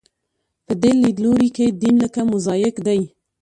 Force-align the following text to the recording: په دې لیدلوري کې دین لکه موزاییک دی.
په 0.65 0.73
دې 0.81 0.91
لیدلوري 1.01 1.49
کې 1.55 1.65
دین 1.81 1.95
لکه 2.03 2.19
موزاییک 2.29 2.75
دی. 2.87 3.01